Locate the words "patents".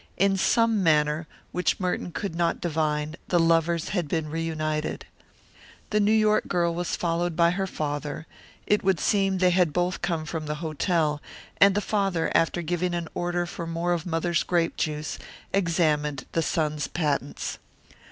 16.87-17.59